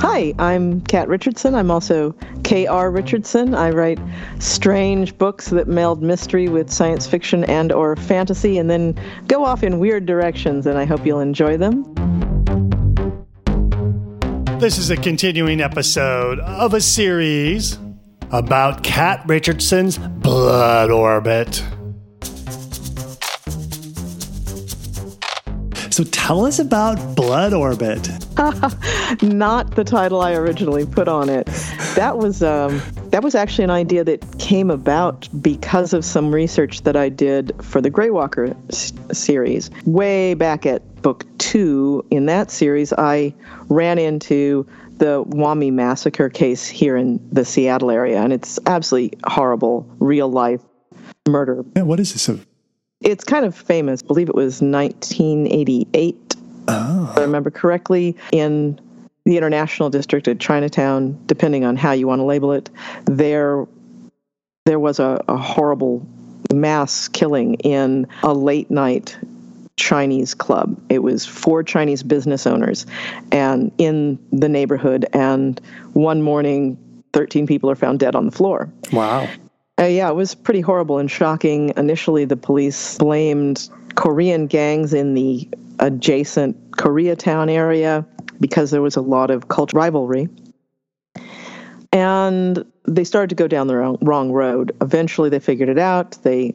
Hi, 0.00 0.34
I'm 0.38 0.82
Kat 0.82 1.08
Richardson. 1.08 1.54
I'm 1.54 1.70
also 1.70 2.14
K.R. 2.50 2.90
Richardson. 2.90 3.54
I 3.54 3.70
write 3.70 4.00
strange 4.40 5.16
books 5.16 5.50
that 5.50 5.68
meld 5.68 6.02
mystery 6.02 6.48
with 6.48 6.68
science 6.68 7.06
fiction 7.06 7.44
and 7.44 7.70
or 7.70 7.94
fantasy 7.94 8.58
and 8.58 8.68
then 8.68 9.00
go 9.28 9.44
off 9.44 9.62
in 9.62 9.78
weird 9.78 10.04
directions 10.04 10.66
and 10.66 10.76
I 10.76 10.84
hope 10.84 11.06
you'll 11.06 11.20
enjoy 11.20 11.56
them. 11.56 11.84
This 14.58 14.78
is 14.78 14.90
a 14.90 14.96
continuing 14.96 15.60
episode 15.60 16.40
of 16.40 16.74
a 16.74 16.80
series 16.80 17.78
about 18.32 18.82
Kat 18.82 19.22
Richardson's 19.28 19.98
Blood 19.98 20.90
Orbit. 20.90 21.62
So 26.00 26.04
tell 26.04 26.46
us 26.46 26.58
about 26.58 27.14
Blood 27.14 27.52
Orbit. 27.52 28.08
Not 29.22 29.74
the 29.76 29.84
title 29.84 30.22
I 30.22 30.32
originally 30.32 30.86
put 30.86 31.08
on 31.08 31.28
it. 31.28 31.46
That 32.00 32.16
was 32.16 32.42
um, 32.42 32.80
that 33.10 33.22
was 33.22 33.34
actually 33.34 33.64
an 33.64 33.70
idea 33.70 34.02
that 34.04 34.38
came 34.38 34.70
about 34.70 35.28
because 35.42 35.92
of 35.92 36.02
some 36.02 36.34
research 36.34 36.80
that 36.84 36.96
I 36.96 37.10
did 37.10 37.52
for 37.62 37.82
the 37.82 37.90
Greywalker 37.90 38.56
s- 38.72 38.94
series. 39.12 39.70
Way 39.84 40.32
back 40.32 40.64
at 40.64 40.80
book 41.02 41.26
two 41.36 42.02
in 42.10 42.24
that 42.24 42.50
series, 42.50 42.94
I 42.94 43.34
ran 43.68 43.98
into 43.98 44.66
the 44.96 45.24
Wah 45.26 45.54
Mee 45.54 45.70
massacre 45.70 46.30
case 46.30 46.66
here 46.66 46.96
in 46.96 47.20
the 47.30 47.44
Seattle 47.44 47.90
area, 47.90 48.22
and 48.22 48.32
it's 48.32 48.58
absolutely 48.64 49.18
horrible, 49.24 49.86
real 49.98 50.30
life 50.30 50.62
murder. 51.28 51.66
Yeah, 51.76 51.82
what 51.82 52.00
is 52.00 52.14
this? 52.14 52.30
It's 53.02 53.24
kind 53.24 53.44
of 53.44 53.54
famous. 53.54 54.02
I 54.02 54.06
believe 54.06 54.30
it 54.30 54.34
was 54.34 54.62
1988 54.62 56.36
Oh. 56.68 57.08
if 57.12 57.18
I 57.18 57.22
remember 57.22 57.50
correctly, 57.50 58.16
in 58.32 58.80
the 59.24 59.36
International 59.36 59.90
District 59.90 60.26
at 60.28 60.40
Chinatown, 60.40 61.18
depending 61.26 61.64
on 61.64 61.76
how 61.76 61.92
you 61.92 62.06
want 62.06 62.20
to 62.20 62.24
label 62.24 62.52
it, 62.52 62.70
there 63.04 63.66
there 64.66 64.78
was 64.78 64.98
a, 64.98 65.22
a 65.28 65.36
horrible 65.36 66.06
mass 66.52 67.08
killing 67.08 67.54
in 67.54 68.06
a 68.22 68.34
late 68.34 68.70
night 68.70 69.16
Chinese 69.76 70.34
club. 70.34 70.78
It 70.90 71.00
was 71.00 71.24
four 71.24 71.62
Chinese 71.62 72.02
business 72.02 72.46
owners 72.46 72.86
and 73.32 73.72
in 73.78 74.18
the 74.30 74.48
neighborhood 74.48 75.06
and 75.12 75.58
one 75.94 76.22
morning 76.22 76.76
13 77.14 77.46
people 77.46 77.70
are 77.70 77.74
found 77.74 77.98
dead 77.98 78.14
on 78.14 78.26
the 78.26 78.32
floor. 78.32 78.70
Wow. 78.92 79.28
Uh, 79.80 79.84
yeah, 79.84 80.10
it 80.10 80.14
was 80.14 80.34
pretty 80.34 80.60
horrible 80.60 80.98
and 80.98 81.10
shocking. 81.10 81.72
Initially, 81.76 82.26
the 82.26 82.36
police 82.36 82.98
blamed 82.98 83.68
Korean 83.94 84.46
gangs 84.46 84.92
in 84.92 85.14
the 85.14 85.48
adjacent 85.80 86.70
Koreatown 86.72 87.50
area 87.50 88.06
because 88.38 88.70
there 88.70 88.82
was 88.82 88.96
a 88.96 89.00
lot 89.00 89.30
of 89.30 89.48
cultural 89.48 89.82
rivalry. 89.82 90.28
And 91.92 92.64
they 92.86 93.04
started 93.04 93.30
to 93.30 93.34
go 93.34 93.48
down 93.48 93.66
the 93.66 93.76
wrong, 93.76 93.98
wrong 94.00 94.30
road. 94.30 94.74
Eventually, 94.80 95.28
they 95.28 95.40
figured 95.40 95.68
it 95.68 95.78
out. 95.78 96.12
They 96.22 96.54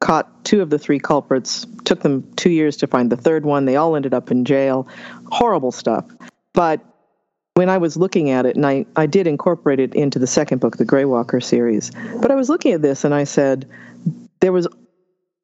caught 0.00 0.44
two 0.44 0.62
of 0.62 0.70
the 0.70 0.78
three 0.78 1.00
culprits, 1.00 1.66
took 1.84 2.00
them 2.02 2.22
two 2.36 2.50
years 2.50 2.76
to 2.76 2.86
find 2.86 3.10
the 3.10 3.16
third 3.16 3.44
one. 3.44 3.64
They 3.64 3.76
all 3.76 3.96
ended 3.96 4.14
up 4.14 4.30
in 4.30 4.44
jail. 4.44 4.86
Horrible 5.32 5.72
stuff. 5.72 6.04
But 6.52 6.80
when 7.54 7.68
I 7.68 7.78
was 7.78 7.96
looking 7.96 8.30
at 8.30 8.46
it, 8.46 8.54
and 8.54 8.66
I, 8.66 8.86
I 8.96 9.06
did 9.06 9.26
incorporate 9.26 9.80
it 9.80 9.94
into 9.94 10.18
the 10.18 10.26
second 10.26 10.60
book, 10.60 10.76
the 10.76 10.84
Greywalker 10.84 11.42
series, 11.42 11.90
but 12.20 12.30
I 12.30 12.34
was 12.34 12.48
looking 12.48 12.72
at 12.72 12.82
this 12.82 13.04
and 13.04 13.14
I 13.14 13.24
said, 13.24 13.68
there 14.40 14.52
was 14.52 14.68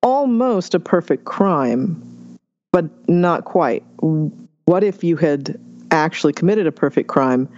almost 0.02 0.74
a 0.74 0.80
perfect 0.80 1.24
crime, 1.24 2.11
but 2.72 2.86
not 3.08 3.44
quite. 3.44 3.84
What 4.64 4.82
if 4.82 5.04
you 5.04 5.16
had 5.16 5.58
actually 5.90 6.32
committed 6.32 6.66
a 6.66 6.72
perfect 6.72 7.08
crime? 7.08 7.48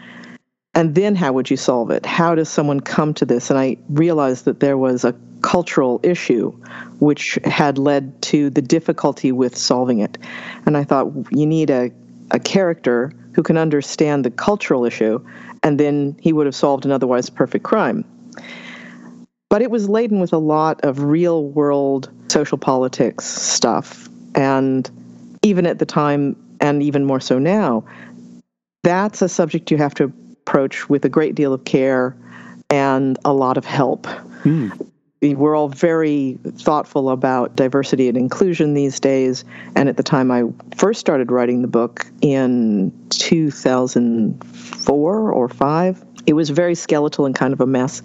And 0.75 0.97
then 0.97 1.15
how 1.15 1.33
would 1.33 1.51
you 1.51 1.57
solve 1.57 1.91
it? 1.91 2.05
How 2.05 2.35
does 2.35 2.49
someone 2.49 2.81
come 2.81 3.15
to 3.15 3.25
this? 3.25 3.49
And 3.49 3.59
I 3.59 3.77
realized 3.89 4.45
that 4.45 4.59
there 4.61 4.77
was 4.77 5.05
a 5.05 5.15
cultural 5.41 6.01
issue 6.03 6.51
which 6.99 7.39
had 7.45 7.79
led 7.79 8.21
to 8.23 8.51
the 8.51 8.63
difficulty 8.63 9.31
with 9.31 9.57
solving 9.57 10.01
it. 10.01 10.19
And 10.67 10.77
I 10.77 10.85
thought, 10.85 11.13
you 11.31 11.47
need 11.47 11.71
a, 11.71 11.93
a 12.33 12.41
character 12.41 13.13
who 13.35 13.43
can 13.43 13.57
understand 13.57 14.25
the 14.25 14.31
cultural 14.31 14.85
issue, 14.85 15.25
and 15.63 15.79
then 15.79 16.17
he 16.21 16.33
would 16.33 16.47
have 16.47 16.55
solved 16.55 16.85
an 16.85 16.93
otherwise 16.93 17.31
perfect 17.31 17.65
crime. 17.65 18.05
But 19.51 19.63
it 19.63 19.71
was 19.71 19.89
laden 19.89 20.19
with 20.19 20.33
a 20.33 20.39
lot 20.39 20.81
of 20.83 21.05
real 21.05 21.45
world 21.49 22.11
social 22.29 22.59
politics 22.59 23.25
stuff. 23.25 24.09
And 24.35 24.91
even 25.45 25.67
at 25.67 25.79
the 25.79 25.87
time, 25.87 26.35
and 26.61 26.83
even 26.83 27.05
more 27.05 27.21
so 27.21 27.39
now, 27.39 27.85
that's 28.83 29.23
a 29.23 29.29
subject 29.29 29.71
you 29.71 29.77
have 29.77 29.95
to 29.95 30.13
approach 30.47 30.89
with 30.89 31.05
a 31.05 31.09
great 31.09 31.35
deal 31.35 31.53
of 31.53 31.65
care 31.65 32.17
and 32.71 33.19
a 33.25 33.33
lot 33.33 33.57
of 33.57 33.65
help. 33.65 34.07
Hmm. 34.43 34.71
We're 35.23 35.57
all 35.57 35.69
very 35.69 36.39
thoughtful 36.59 37.09
about 37.09 37.57
diversity 37.57 38.09
and 38.09 38.19
inclusion 38.19 38.75
these 38.75 39.01
days. 39.01 39.45
And 39.75 39.89
at 39.89 39.97
the 39.97 40.03
time 40.03 40.31
I 40.31 40.43
first 40.77 41.01
started 41.01 41.31
writing 41.31 41.63
the 41.63 41.69
book 41.69 42.07
in 42.21 42.93
2004 43.09 45.33
or 45.33 45.49
5, 45.49 46.05
it 46.27 46.35
was 46.35 46.51
very 46.51 46.75
skeletal 46.75 47.25
and 47.25 47.35
kind 47.35 47.55
of 47.55 47.61
a 47.61 47.67
mess. 47.67 48.03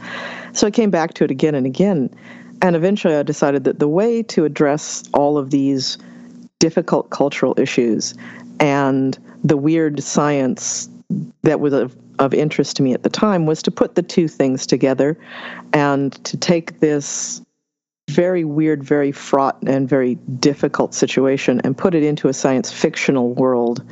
So 0.54 0.68
I 0.68 0.72
came 0.72 0.92
back 0.92 1.14
to 1.16 1.26
it 1.26 1.32
again 1.32 1.56
and 1.56 1.66
again. 1.66 2.10
And 2.62 2.76
eventually 2.76 3.16
I 3.16 3.24
decided 3.24 3.64
that 3.66 3.80
the 3.80 3.88
way 3.88 4.24
to 4.24 4.46
address 4.46 5.04
all 5.14 5.38
of 5.38 5.50
these 5.50 5.98
difficult 6.60 7.10
cultural 7.10 7.54
issues 7.58 8.14
and 8.60 9.18
the 9.44 9.58
weird 9.58 10.04
science 10.04 10.90
that 11.44 11.60
was 11.60 11.74
of, 11.74 11.96
of 12.20 12.34
interest 12.34 12.76
to 12.76 12.84
me 12.84 12.94
at 12.94 13.04
the 13.04 13.10
time 13.10 13.46
was 13.46 13.64
to 13.64 13.72
put 13.72 13.96
the 13.96 14.04
two 14.04 14.28
things 14.28 14.68
together 14.68 15.18
and 15.74 16.14
to 16.26 16.38
take 16.38 16.80
this 16.80 17.42
very 18.10 18.44
weird, 18.44 18.84
very 18.84 19.12
fraught, 19.12 19.58
and 19.64 19.88
very 19.88 20.16
difficult 20.40 20.94
situation 20.94 21.62
and 21.64 21.78
put 21.78 21.94
it 21.94 22.04
into 22.04 22.28
a 22.28 22.34
science 22.34 22.72
fictional 22.72 23.34
world 23.34 23.84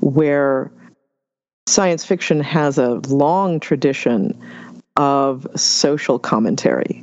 where 0.00 0.70
science 1.66 2.04
fiction 2.04 2.40
has 2.40 2.78
a 2.78 2.94
long 3.08 3.58
tradition 3.58 4.38
of 4.96 5.46
social 5.56 6.18
commentary. 6.18 7.02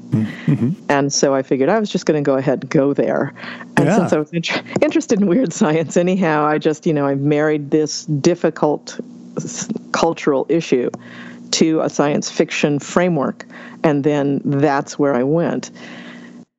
And 0.89 1.11
so 1.11 1.33
I 1.33 1.41
figured 1.41 1.69
I 1.69 1.79
was 1.79 1.89
just 1.89 2.05
going 2.05 2.23
to 2.23 2.27
go 2.27 2.38
ahead 2.38 2.61
and 2.61 2.69
go 2.69 2.94
there. 2.94 3.33
And 3.77 3.88
Yeah. 3.88 3.97
since 3.97 4.13
I 4.13 4.17
was 4.19 4.31
int- 4.31 4.61
interested 4.81 5.19
in 5.19 5.27
weird 5.27 5.53
science 5.53 5.97
anyhow, 5.97 6.45
I 6.45 6.59
just, 6.59 6.85
you 6.85 6.94
know, 6.94 7.07
I 7.07 7.16
married 7.16 7.72
this 7.72 8.05
difficult 8.05 9.00
cultural 9.91 10.45
issue 10.50 10.89
to 11.51 11.81
a 11.81 11.89
science 11.89 12.29
fiction 12.29 12.77
framework. 12.79 13.45
And 13.83 14.03
then 14.03 14.41
that's 14.45 15.00
where 15.00 15.16
I 15.16 15.23
went. 15.23 15.71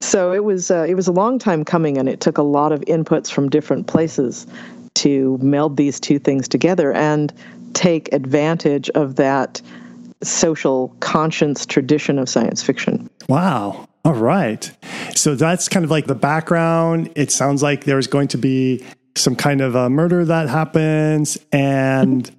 So 0.00 0.32
it 0.32 0.44
was 0.44 0.70
uh, 0.70 0.86
it 0.88 0.94
was 0.94 1.08
a 1.08 1.12
long 1.12 1.38
time 1.38 1.62
coming, 1.62 1.98
and 1.98 2.08
it 2.08 2.20
took 2.20 2.38
a 2.38 2.42
lot 2.42 2.72
of 2.72 2.80
inputs 2.82 3.30
from 3.30 3.50
different 3.50 3.86
places 3.86 4.46
to 4.94 5.38
meld 5.42 5.76
these 5.76 6.00
two 6.00 6.18
things 6.18 6.48
together 6.48 6.90
and 6.92 7.32
take 7.74 8.10
advantage 8.14 8.88
of 8.90 9.16
that 9.16 9.60
social 10.22 10.88
conscience 11.00 11.66
tradition 11.66 12.18
of 12.18 12.28
science 12.28 12.62
fiction. 12.62 13.08
Wow. 13.28 13.88
All 14.04 14.14
right. 14.14 14.70
So 15.14 15.34
that's 15.34 15.68
kind 15.68 15.84
of 15.84 15.90
like 15.90 16.06
the 16.06 16.14
background. 16.14 17.10
It 17.16 17.30
sounds 17.30 17.62
like 17.62 17.84
there's 17.84 18.06
going 18.06 18.28
to 18.28 18.38
be 18.38 18.84
some 19.16 19.36
kind 19.36 19.60
of 19.60 19.74
a 19.74 19.90
murder 19.90 20.24
that 20.24 20.48
happens. 20.48 21.38
And 21.52 22.30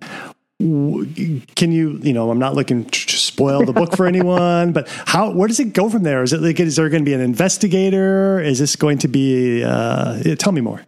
w- 0.60 1.42
can 1.56 1.72
you, 1.72 2.00
you 2.02 2.14
know, 2.14 2.32
I'm 2.32 2.40
not 2.40 2.56
looking 2.56 2.86
to 2.86 3.18
spoil 3.18 3.64
the 3.66 3.74
book 3.74 3.96
for 3.96 4.06
anyone, 4.08 4.74
but 4.74 4.88
how, 4.90 5.32
where 5.32 5.48
does 5.48 5.60
it 5.60 5.74
go 5.74 5.90
from 5.90 6.04
there? 6.04 6.24
Is 6.24 6.34
it 6.34 6.42
like, 6.42 6.60
is 6.60 6.76
there 6.78 6.90
going 6.90 7.04
to 7.04 7.10
be 7.10 7.14
an 7.14 7.22
investigator? 7.22 8.40
Is 8.40 8.58
this 8.58 8.76
going 8.76 8.98
to 9.00 9.08
be, 9.08 9.64
uh, 9.64 10.36
tell 10.38 10.52
me 10.52 10.62
more. 10.62 10.84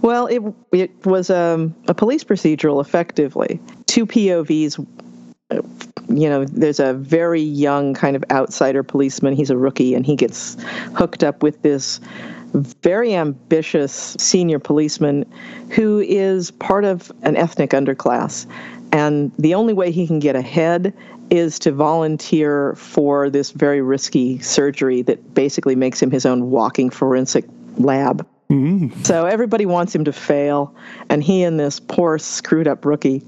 Well, 0.00 0.26
it 0.26 0.40
it 0.72 1.04
was 1.04 1.28
um, 1.28 1.74
a 1.88 1.94
police 1.94 2.22
procedural, 2.22 2.80
effectively. 2.80 3.60
Two 3.86 4.06
POVs. 4.06 4.86
You 6.08 6.28
know, 6.28 6.44
there's 6.44 6.80
a 6.80 6.94
very 6.94 7.42
young 7.42 7.94
kind 7.94 8.16
of 8.16 8.24
outsider 8.30 8.82
policeman. 8.82 9.34
He's 9.34 9.50
a 9.50 9.56
rookie, 9.56 9.94
and 9.94 10.06
he 10.06 10.16
gets 10.16 10.56
hooked 10.94 11.22
up 11.22 11.42
with 11.42 11.60
this 11.62 12.00
very 12.54 13.14
ambitious 13.14 14.16
senior 14.18 14.58
policeman 14.58 15.30
who 15.70 16.00
is 16.00 16.50
part 16.50 16.84
of 16.84 17.12
an 17.22 17.36
ethnic 17.36 17.70
underclass. 17.70 18.46
And 18.90 19.32
the 19.38 19.54
only 19.54 19.74
way 19.74 19.90
he 19.90 20.06
can 20.06 20.18
get 20.18 20.34
ahead 20.34 20.94
is 21.30 21.58
to 21.58 21.72
volunteer 21.72 22.74
for 22.76 23.28
this 23.28 23.50
very 23.50 23.82
risky 23.82 24.38
surgery 24.38 25.02
that 25.02 25.34
basically 25.34 25.76
makes 25.76 26.00
him 26.00 26.10
his 26.10 26.24
own 26.24 26.50
walking 26.50 26.88
forensic 26.88 27.44
lab. 27.76 28.26
Mm-hmm. 28.48 29.02
So 29.02 29.26
everybody 29.26 29.66
wants 29.66 29.94
him 29.94 30.04
to 30.04 30.12
fail, 30.12 30.74
and 31.10 31.22
he 31.22 31.42
and 31.42 31.60
this 31.60 31.80
poor 31.80 32.18
screwed 32.18 32.66
up 32.66 32.86
rookie 32.86 33.22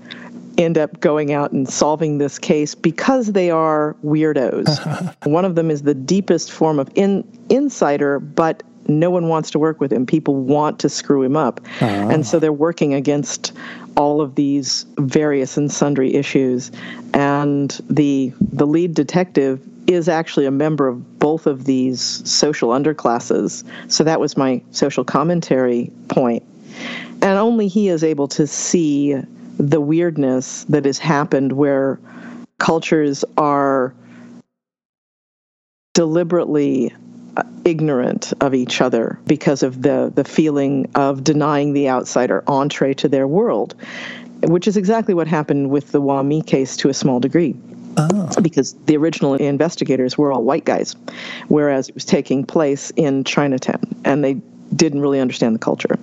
end 0.61 0.79
up 0.79 1.01
going 1.01 1.33
out 1.33 1.53
and 1.53 1.69
solving 1.69 2.19
this 2.19 2.39
case 2.39 2.75
because 2.75 3.33
they 3.33 3.51
are 3.51 3.97
weirdos. 4.05 5.17
One 5.27 5.45
of 5.45 5.55
them 5.55 5.71
is 5.71 5.83
the 5.83 5.95
deepest 5.95 6.53
form 6.53 6.79
of 6.79 6.91
in, 6.95 7.27
insider, 7.49 8.21
but 8.21 8.63
no 8.87 9.11
one 9.11 9.29
wants 9.29 9.51
to 9.53 9.59
work 9.59 9.81
with 9.81 9.93
him. 9.93 10.05
People 10.05 10.35
want 10.35 10.79
to 10.81 10.89
screw 10.89 11.23
him 11.23 11.37
up. 11.37 11.61
Uh-huh. 11.81 11.87
And 11.87 12.27
so 12.27 12.39
they're 12.39 12.53
working 12.53 12.93
against 12.95 13.53
all 13.97 14.21
of 14.21 14.35
these 14.35 14.87
various 14.99 15.57
and 15.57 15.71
sundry 15.71 16.15
issues. 16.15 16.73
And 17.15 17.71
the 17.89 18.33
the 18.41 18.67
lead 18.67 18.95
detective 18.95 19.61
is 19.87 20.09
actually 20.09 20.47
a 20.47 20.51
member 20.51 20.89
of 20.89 21.19
both 21.19 21.47
of 21.47 21.65
these 21.65 22.01
social 22.31 22.71
underclasses. 22.71 23.65
So 23.91 24.05
that 24.05 24.21
was 24.21 24.37
my 24.37 24.63
social 24.71 25.05
commentary 25.05 25.91
point. 26.09 26.43
And 27.23 27.39
only 27.39 27.69
he 27.69 27.89
is 27.89 28.05
able 28.05 28.29
to 28.29 28.47
see 28.47 29.21
the 29.61 29.81
weirdness 29.81 30.65
that 30.65 30.87
has 30.87 30.99
happened 30.99 31.53
where 31.53 32.01
cultures 32.59 33.25
are 33.37 33.95
deliberately 35.93 36.95
uh, 37.37 37.43
ignorant 37.65 38.33
of 38.41 38.55
each 38.55 38.81
other 38.81 39.19
because 39.27 39.63
of 39.63 39.83
the, 39.83 40.11
the 40.15 40.25
feeling 40.25 40.91
of 40.95 41.23
denying 41.23 41.75
the 41.75 41.89
outsider 41.89 42.43
entree 42.47 42.95
to 42.95 43.09
their 43.09 43.27
world, 43.27 43.75
which 44.45 44.67
is 44.67 44.79
exactly 44.79 45.13
what 45.13 45.29
happened 45.29 45.71
with 45.71 45.93
the 45.93 46.01
Wah 46.01 46.23
Mee 46.23 46.43
case 46.43 46.77
to 46.79 46.89
a 46.89 46.95
small 46.95 47.21
degree. 47.21 47.55
Oh. 47.99 48.31
Because 48.41 48.75
the 48.87 48.97
original 48.97 49.35
investigators 49.35 50.17
were 50.17 50.33
all 50.33 50.43
white 50.43 50.65
guys, 50.65 50.97
whereas 51.49 51.89
it 51.89 51.95
was 51.95 52.05
taking 52.05 52.45
place 52.45 52.91
in 52.97 53.25
Chinatown, 53.25 53.83
and 54.05 54.25
they 54.25 54.41
didn't 54.75 55.01
really 55.01 55.21
understand 55.21 55.55
the 55.55 55.59
culture. 55.59 55.99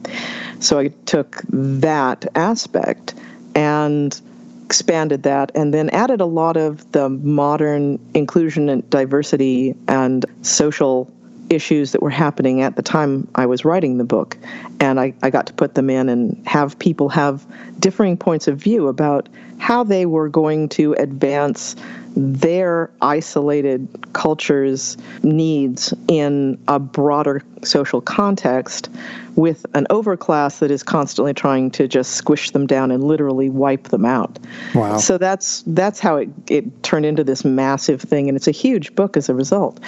So 0.60 0.78
I 0.78 0.90
took 1.06 1.42
that 1.50 2.26
aspect 2.36 3.16
and 3.58 4.22
expanded 4.66 5.24
that 5.24 5.52
and 5.56 5.74
then 5.74 5.90
added 5.90 6.22
a 6.22 6.26
lot 6.26 6.56
of 6.58 6.90
the 6.92 7.10
modern 7.10 7.98
inclusion 8.14 8.70
and 8.70 8.88
diversity 8.92 9.74
and 9.88 10.26
social 10.44 11.12
issues 11.50 11.92
that 11.92 12.02
were 12.02 12.10
happening 12.10 12.62
at 12.62 12.76
the 12.76 12.82
time 12.82 13.28
I 13.36 13.46
was 13.46 13.66
writing 13.66 13.98
the 13.98 14.04
book. 14.04 14.38
And 14.80 15.00
I, 15.00 15.14
I 15.24 15.30
got 15.30 15.48
to 15.48 15.54
put 15.54 15.76
them 15.76 15.90
in 15.90 16.10
and 16.10 16.46
have 16.48 16.78
people 16.80 17.10
have 17.10 17.46
differing 17.80 18.18
points 18.18 18.48
of 18.48 18.58
view 18.58 18.88
about 18.88 19.30
how 19.60 19.84
they 19.84 20.06
were 20.06 20.30
going 20.30 20.70
to 20.70 20.94
advance 20.94 21.76
their 22.16 22.90
isolated 23.02 23.88
culture's 24.14 24.98
needs 25.22 25.94
in 26.08 26.58
a 26.68 26.80
broader 26.80 27.44
social 27.64 28.02
context 28.02 28.90
with 29.36 29.66
an 29.76 29.86
overclass 29.92 30.60
that 30.60 30.72
is 30.72 30.82
constantly 30.82 31.34
trying 31.34 31.70
to 31.70 31.88
just 31.88 32.14
squish 32.14 32.52
them 32.52 32.66
down 32.66 32.90
and 32.90 33.04
literally 33.04 33.52
wipe 33.52 33.90
them 33.90 34.04
out. 34.04 34.40
Wow. 34.74 34.98
So 34.98 35.20
that's 35.20 35.64
that's 35.68 36.00
how 36.00 36.18
it, 36.18 36.30
it 36.50 36.84
turned 36.84 37.06
into 37.06 37.24
this 37.24 37.46
massive 37.46 38.02
thing 38.02 38.28
and 38.28 38.36
it's 38.36 38.48
a 38.48 38.52
huge 38.52 38.96
book 38.96 39.16
as 39.16 39.30
a 39.30 39.36
result. 39.36 39.80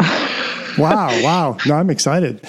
wow, 0.78 1.08
wow. 1.22 1.56
No, 1.66 1.74
I'm 1.74 1.90
excited. 1.90 2.42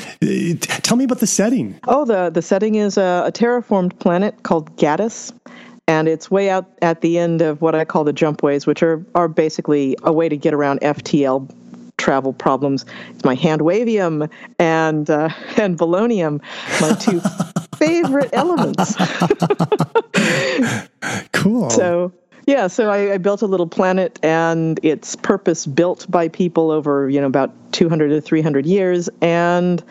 Tell 0.62 0.98
me 0.98 1.04
about 1.06 1.20
the 1.20 1.28
setting. 1.28 1.80
Oh, 1.88 2.06
the, 2.06 2.30
the 2.30 2.42
setting 2.42 2.76
is 2.76 2.98
a, 2.98 3.24
a 3.26 3.32
terraformed 3.32 3.98
planet 4.00 4.44
called 4.44 4.76
Gaddis. 4.78 5.34
And 5.90 6.10
it's 6.10 6.30
way 6.30 6.50
out 6.50 6.66
at 6.82 7.00
the 7.00 7.18
end 7.18 7.42
of 7.42 7.62
what 7.62 7.74
I 7.74 7.86
call 7.86 8.04
the 8.04 8.12
jumpways, 8.12 8.68
which 8.68 8.84
are, 8.84 9.06
are 9.16 9.30
basically 9.30 9.96
a 10.04 10.12
way 10.12 10.28
to 10.28 10.36
get 10.36 10.54
around 10.54 10.82
FTL 10.82 11.50
travel 11.98 12.34
problems. 12.34 12.86
It's 13.12 13.24
my 13.24 13.36
handwavium 13.36 14.30
and 14.60 15.10
uh, 15.10 15.30
and 15.58 15.78
bolonium, 15.78 16.42
my 16.82 16.94
two 16.94 17.22
favorite 17.78 18.30
elements. 18.34 18.96
cool. 21.32 21.70
So 21.70 22.12
yeah, 22.48 22.68
so 22.68 22.90
I, 22.90 23.14
I, 23.14 23.18
built 23.18 23.42
a 23.42 23.46
little 23.46 23.68
planet, 23.68 24.20
and 24.24 24.80
it's 24.82 25.18
purpose 25.18 25.66
built 25.66 26.10
by 26.10 26.30
people 26.30 26.72
over 26.72 27.10
you 27.10 27.20
know 27.20 27.28
about 27.28 27.54
200 27.74 28.08
to 28.08 28.22
300 28.22 28.66
years, 28.66 29.10
and 29.22 29.84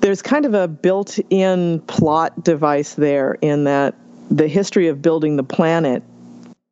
there's 0.00 0.22
kind 0.22 0.46
of 0.46 0.54
a 0.54 0.68
built-in 0.68 1.80
plot 1.80 2.42
device 2.42 2.94
there 2.94 3.34
in 3.42 3.64
that 3.64 3.94
the 4.30 4.48
history 4.48 4.88
of 4.88 5.02
building 5.02 5.36
the 5.36 5.44
planet 5.44 6.02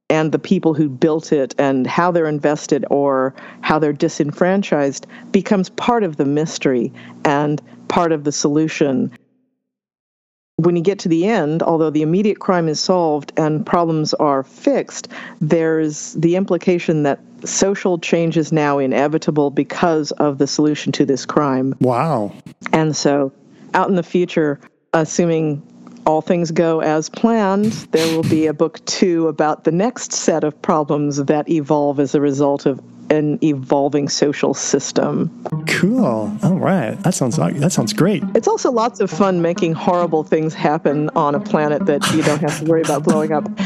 and 0.08 0.32
the 0.32 0.38
people 0.38 0.74
who 0.74 0.88
built 0.88 1.32
it 1.32 1.54
and 1.58 1.86
how 1.86 2.10
they're 2.10 2.26
invested 2.26 2.84
or 2.90 3.34
how 3.60 3.78
they're 3.78 3.92
disenfranchised 3.92 5.06
becomes 5.32 5.70
part 5.70 6.02
of 6.02 6.16
the 6.16 6.24
mystery 6.24 6.92
and 7.24 7.62
part 7.88 8.12
of 8.12 8.24
the 8.24 8.32
solution 8.32 9.10
when 10.56 10.76
you 10.76 10.82
get 10.82 10.98
to 11.00 11.08
the 11.08 11.26
end, 11.26 11.62
although 11.62 11.90
the 11.90 12.02
immediate 12.02 12.38
crime 12.38 12.68
is 12.68 12.78
solved 12.78 13.32
and 13.36 13.66
problems 13.66 14.14
are 14.14 14.44
fixed, 14.44 15.08
there's 15.40 16.12
the 16.14 16.36
implication 16.36 17.02
that 17.02 17.18
social 17.44 17.98
change 17.98 18.36
is 18.36 18.52
now 18.52 18.78
inevitable 18.78 19.50
because 19.50 20.12
of 20.12 20.38
the 20.38 20.46
solution 20.46 20.92
to 20.92 21.04
this 21.04 21.26
crime. 21.26 21.74
Wow. 21.80 22.32
And 22.72 22.96
so, 22.96 23.32
out 23.74 23.88
in 23.88 23.96
the 23.96 24.04
future, 24.04 24.60
assuming 24.92 25.60
all 26.06 26.20
things 26.20 26.50
go 26.50 26.80
as 26.80 27.08
planned, 27.08 27.72
there 27.90 28.14
will 28.14 28.28
be 28.28 28.46
a 28.46 28.52
book 28.52 28.84
two 28.84 29.26
about 29.26 29.64
the 29.64 29.72
next 29.72 30.12
set 30.12 30.44
of 30.44 30.60
problems 30.62 31.16
that 31.16 31.48
evolve 31.48 31.98
as 31.98 32.14
a 32.14 32.20
result 32.20 32.66
of 32.66 32.80
an 33.14 33.38
evolving 33.42 34.08
social 34.08 34.52
system. 34.54 35.30
Cool. 35.66 36.36
All 36.42 36.58
right. 36.58 37.00
That 37.02 37.14
sounds 37.14 37.36
that 37.36 37.72
sounds 37.72 37.92
great. 37.92 38.22
It's 38.34 38.48
also 38.48 38.70
lots 38.70 39.00
of 39.00 39.10
fun 39.10 39.40
making 39.40 39.72
horrible 39.72 40.24
things 40.24 40.52
happen 40.54 41.10
on 41.10 41.34
a 41.34 41.40
planet 41.40 41.86
that 41.86 42.04
you 42.12 42.22
don't 42.22 42.40
have 42.40 42.58
to 42.58 42.64
worry 42.64 42.82
about 42.82 43.04
blowing 43.04 43.32
up. 43.32 43.44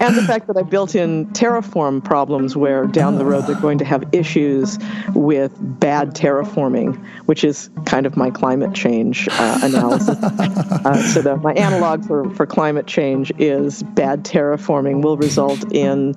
and 0.00 0.16
the 0.16 0.24
fact 0.26 0.46
that 0.46 0.56
I 0.56 0.62
built 0.62 0.94
in 0.94 1.26
terraform 1.28 2.02
problems 2.02 2.56
where 2.56 2.86
down 2.86 3.16
the 3.16 3.24
road 3.24 3.46
they're 3.46 3.60
going 3.60 3.78
to 3.78 3.84
have 3.84 4.04
issues 4.12 4.78
with 5.14 5.52
bad 5.80 6.14
terraforming, 6.14 7.02
which 7.26 7.44
is 7.44 7.70
kind 7.84 8.06
of 8.06 8.16
my 8.16 8.30
climate 8.30 8.74
change 8.74 9.28
uh, 9.32 9.60
analysis. 9.62 10.16
Uh, 10.16 11.02
so 11.12 11.22
the, 11.22 11.36
my 11.36 11.52
analog 11.54 12.04
for, 12.04 12.28
for 12.30 12.46
climate 12.46 12.86
change 12.86 13.32
is 13.38 13.82
bad 13.82 14.24
terraforming 14.24 15.02
will 15.02 15.16
result 15.16 15.72
in, 15.72 16.14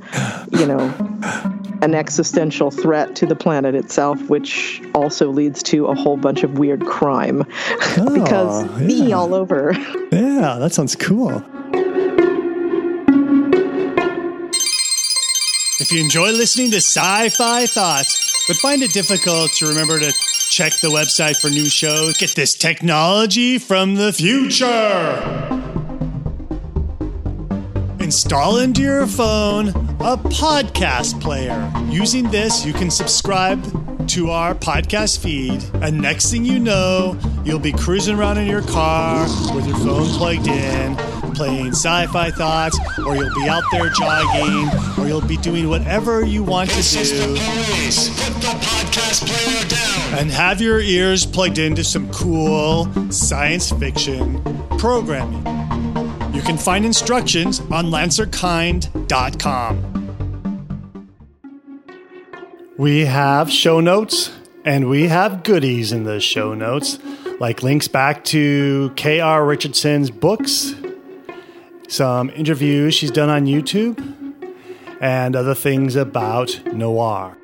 you 0.52 0.66
know, 0.66 0.90
an 1.82 1.96
existential 1.96 2.72
threat 2.72 3.16
to 3.16 3.26
the 3.26 3.36
planet 3.36 3.76
itself, 3.76 4.22
which 4.30 4.82
also 4.94 5.30
leads 5.30 5.64
to 5.64 5.88
a 5.88 5.96
whole 5.96 6.18
bunch 6.18 6.44
of 6.44 6.58
weird 6.58 6.86
crime 6.86 7.46
oh, 7.98 8.22
because 8.22 8.64
yeah. 8.64 8.88
me 8.88 9.12
all 9.12 9.34
over. 9.34 9.74
Yeah, 10.12 10.58
that 10.60 10.74
sounds 10.74 10.96
cool. 10.96 11.44
If 15.82 15.94
you 15.94 16.02
enjoy 16.02 16.32
listening 16.32 16.72
to 16.72 16.78
sci 16.78 17.30
fi 17.30 17.66
thoughts, 17.66 18.46
but 18.48 18.58
find 18.58 18.82
it 18.82 18.92
difficult 18.92 19.54
to 19.54 19.68
remember 19.68 19.98
to 20.00 20.12
check 20.50 20.74
the 20.82 20.90
website 20.90 21.38
for 21.40 21.50
new 21.50 21.70
shows, 21.70 22.18
get 22.18 22.36
this 22.36 22.54
technology 22.54 23.58
from 23.58 23.96
the 23.96 24.12
future 24.12 25.69
install 28.10 28.58
into 28.58 28.82
your 28.82 29.06
phone 29.06 29.68
a 29.68 30.18
podcast 30.18 31.22
player. 31.22 31.72
Using 31.92 32.24
this, 32.32 32.66
you 32.66 32.74
can 32.74 32.90
subscribe 32.90 33.62
to 34.08 34.32
our 34.32 34.56
podcast 34.56 35.20
feed, 35.20 35.64
and 35.84 36.02
next 36.02 36.32
thing 36.32 36.44
you 36.44 36.58
know, 36.58 37.16
you'll 37.46 37.60
be 37.60 37.72
cruising 37.72 38.18
around 38.18 38.40
in 38.40 38.48
your 38.48 38.64
car 38.64 39.28
with 39.54 39.68
your 39.68 39.78
phone 39.78 40.08
plugged 40.08 40.48
in, 40.48 40.96
playing 41.36 41.68
sci 41.68 42.08
fi 42.08 42.32
thoughts, 42.32 42.80
or 43.06 43.16
you'll 43.16 43.36
be 43.36 43.48
out 43.48 43.62
there 43.72 43.90
jogging, 43.90 44.68
or 44.98 45.08
you'll 45.08 45.22
be 45.22 45.38
doing 45.38 45.70
whatever 45.70 46.26
you 46.26 46.44
want 46.44 46.72
to 46.72 46.82
do. 46.82 47.38
And 50.18 50.32
have 50.32 50.60
your 50.62 50.80
ears 50.80 51.28
plugged 51.28 51.60
into 51.60 51.84
some 51.84 52.12
cool 52.12 52.92
science 53.12 53.72
fiction 53.72 54.42
programming. 54.80 55.59
You 56.40 56.46
can 56.46 56.58
find 56.58 56.86
instructions 56.86 57.60
on 57.70 57.88
lancerkind.com. 57.88 59.76
We 62.78 63.04
have 63.04 63.52
show 63.52 63.82
notes 63.82 64.32
and 64.64 64.88
we 64.88 65.10
have 65.10 65.44
goodies 65.44 65.92
in 65.92 66.06
the 66.06 66.22
show 66.22 66.54
notes, 66.54 66.98
like 67.42 67.62
links 67.62 67.90
back 67.90 68.24
to 68.26 68.94
K.R. 68.96 69.46
Richardson's 69.46 70.12
books, 70.12 70.76
some 71.90 72.30
interviews 72.30 72.96
she's 72.96 73.12
done 73.12 73.28
on 73.28 73.46
YouTube, 73.46 74.02
and 75.02 75.36
other 75.36 75.54
things 75.54 75.98
about 75.98 76.66
noir. 76.68 77.36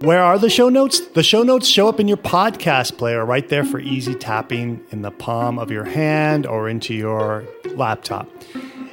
Where 0.00 0.22
are 0.22 0.38
the 0.38 0.48
show 0.48 0.68
notes? 0.68 1.00
The 1.00 1.24
show 1.24 1.42
notes 1.42 1.66
show 1.66 1.88
up 1.88 1.98
in 1.98 2.06
your 2.06 2.18
podcast 2.18 2.98
player 2.98 3.24
right 3.24 3.48
there 3.48 3.64
for 3.64 3.80
easy 3.80 4.14
tapping 4.14 4.84
in 4.92 5.02
the 5.02 5.10
palm 5.10 5.58
of 5.58 5.72
your 5.72 5.82
hand 5.82 6.46
or 6.46 6.68
into 6.68 6.94
your 6.94 7.44
laptop. 7.74 8.28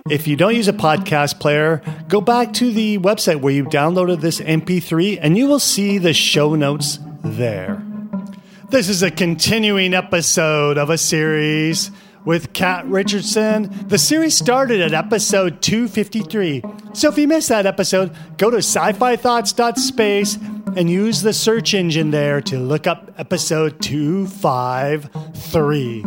If 0.09 0.27
you 0.27 0.35
don't 0.35 0.55
use 0.55 0.67
a 0.67 0.74
podcast 0.74 1.39
player, 1.39 1.83
go 2.07 2.21
back 2.21 2.53
to 2.53 2.71
the 2.71 2.97
website 2.97 3.41
where 3.41 3.53
you 3.53 3.65
downloaded 3.65 4.21
this 4.21 4.39
MP3 4.39 5.19
and 5.21 5.38
you 5.38 5.45
will 5.45 5.59
see 5.59 6.00
the 6.00 6.12
show 6.12 6.55
notes 6.55 6.97
there. 7.24 7.83
This 8.69 8.89
is 8.89 9.03
a 9.03 9.12
continuing 9.12 9.93
episode 9.93 10.79
of 10.79 10.89
a 10.89 10.97
series 10.97 11.91
with 12.25 12.51
Kat 12.53 12.83
Richardson. 12.88 13.69
The 13.89 14.00
series 14.00 14.35
started 14.35 14.81
at 14.81 14.93
episode 14.93 15.62
253. 15.62 16.63
So 16.93 17.09
if 17.09 17.17
you 17.19 17.27
missed 17.27 17.50
that 17.50 17.67
episode, 17.67 18.12
go 18.38 18.50
to 18.50 18.57
sci 18.57 18.93
fi 18.93 19.15
thoughts.space 19.15 20.39
and 20.75 20.89
use 20.89 21.22
the 21.22 21.32
search 21.32 21.74
engine 21.74 22.12
there 22.12 22.41
to 22.41 22.60
look 22.60 22.86
up 22.86 23.10
episode 23.17 23.82
253. 23.82 26.03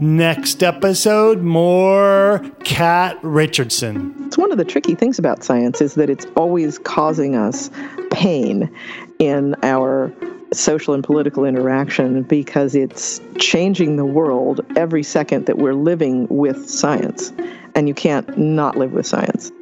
Next 0.00 0.62
episode, 0.62 1.42
more 1.42 2.42
Kat 2.64 3.18
Richardson. 3.22 4.14
It's 4.26 4.38
one 4.38 4.50
of 4.50 4.56
the 4.56 4.64
tricky 4.64 4.94
things 4.94 5.18
about 5.18 5.44
science 5.44 5.82
is 5.82 5.96
that 5.96 6.08
it's 6.08 6.26
always 6.36 6.78
causing 6.78 7.36
us 7.36 7.68
pain 8.10 8.74
in 9.18 9.54
our 9.62 10.10
social 10.54 10.94
and 10.94 11.04
political 11.04 11.44
interaction 11.44 12.22
because 12.22 12.74
it's 12.74 13.20
changing 13.38 13.96
the 13.96 14.06
world 14.06 14.64
every 14.74 15.02
second 15.02 15.44
that 15.44 15.58
we're 15.58 15.74
living 15.74 16.26
with 16.28 16.70
science. 16.70 17.30
And 17.74 17.86
you 17.86 17.94
can't 17.94 18.38
not 18.38 18.78
live 18.78 18.92
with 18.92 19.06
science. 19.06 19.52